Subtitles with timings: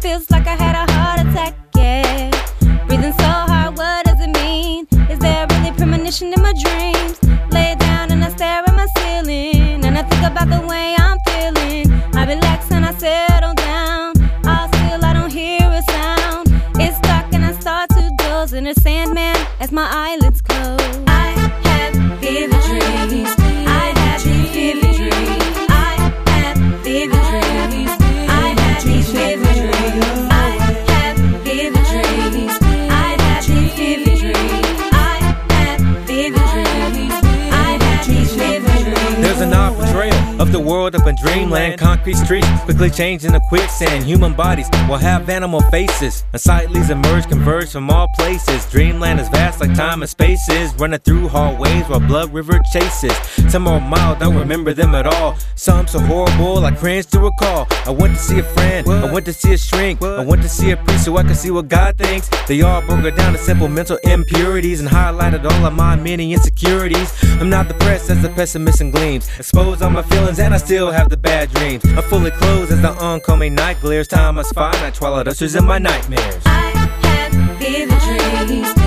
[0.00, 2.30] feels like I had a heart attack, yeah.
[2.88, 4.89] Breathing so hard, what does it mean?
[5.10, 7.18] Is there really premonition in my dreams?
[7.50, 9.84] Lay down and I stare at my ceiling.
[9.84, 11.90] And I think about the way I'm feeling.
[12.14, 14.14] I relax and I settle down.
[14.46, 16.46] All still, I don't hear a sound.
[16.76, 21.09] It's dark and I start to doze in a sandman as my eyelids close.
[39.20, 41.78] There's an odd portrayal of the world up in dreamland.
[41.78, 44.02] Concrete streets quickly change into quicksand.
[44.04, 46.24] Human bodies will have animal faces.
[46.32, 48.64] Unsightlies emerge, converge from all places.
[48.70, 50.74] Dreamland is vast like time and spaces.
[50.76, 53.14] Running through hallways while blood river chases.
[53.50, 55.36] Some are mild, don't remember them at all.
[55.56, 57.66] Some so horrible, I cringe to recall.
[57.84, 60.48] I went to see a friend, I went to see a shrink, I went to
[60.48, 62.30] see a priest so I could see what God thinks.
[62.48, 66.32] They all broke it down to simple mental impurities and highlighted all of my many
[66.32, 67.12] insecurities.
[67.40, 69.28] I'm not depressed as the pessimist and gleams.
[69.38, 71.82] Exposed all my feelings and I still have the bad dreams.
[71.84, 74.06] I'm fully closed as the oncoming night glares.
[74.06, 76.42] Time I spy night twilight ushers in my nightmares.
[76.46, 76.70] I
[77.02, 78.79] have vivid dreams.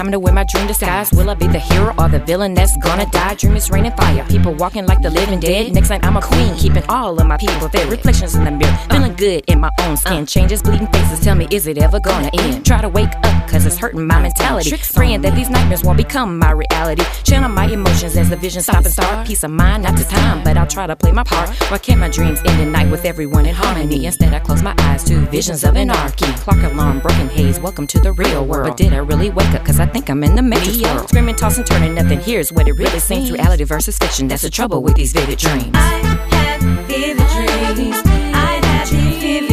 [0.00, 1.12] Time to wear my dream disguise.
[1.12, 3.34] Will I be the hero or the villain that's gonna die?
[3.34, 5.74] Dream is raining fire, people walking like the living dead.
[5.74, 8.78] Next night I'm a queen, keeping all of my people their reflections in the mirror.
[8.90, 11.20] Feeling good in my own skin, changes, bleeding faces.
[11.20, 12.64] Tell me, is it ever gonna end?
[12.64, 14.74] Try to wake up, cause it's hurting my mentality.
[14.94, 17.04] Praying that these nightmares won't become my reality.
[17.24, 19.26] Channel my emotions as the vision stop and start.
[19.26, 21.50] Peace of mind, not to time, but I'll try to play my part.
[21.70, 24.06] Why can't my dreams end at night with everyone in harmony?
[24.06, 26.32] Instead, I close my eyes to visions of anarchy.
[26.44, 28.68] Clock alarm, broken haze, welcome to the real world.
[28.68, 29.62] But did I really wake up?
[29.66, 30.80] Cause I think think I'm in the maze.
[30.80, 31.04] Yeah.
[31.06, 32.20] Screaming, tossing, turning, nothing.
[32.20, 33.30] Here's what it really seems.
[33.30, 34.28] Reality versus fiction.
[34.28, 35.70] That's the trouble with these vivid dreams.
[35.74, 35.98] I
[36.32, 37.96] have vivid dreams.
[38.34, 39.49] I have vivid dreams.